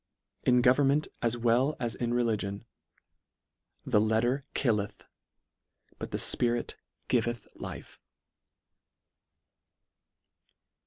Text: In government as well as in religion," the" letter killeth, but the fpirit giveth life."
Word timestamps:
In 0.41 0.63
government 0.63 1.07
as 1.21 1.37
well 1.37 1.75
as 1.79 1.93
in 1.93 2.11
religion," 2.11 2.65
the" 3.85 4.01
letter 4.01 4.45
killeth, 4.55 5.03
but 5.99 6.09
the 6.09 6.17
fpirit 6.17 6.73
giveth 7.07 7.47
life." 7.53 7.99